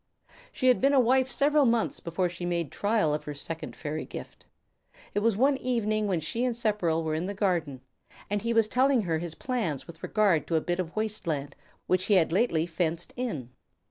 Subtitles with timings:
[0.51, 4.03] She had been a wife several months before she made trial of her second fairy
[4.03, 4.47] gift.
[5.13, 7.81] It was one evening when she and Sepperl were in their garden,
[8.27, 11.55] and he was telling her his plans with regard to a bit of waste land
[11.85, 13.51] which he had lately fenced in.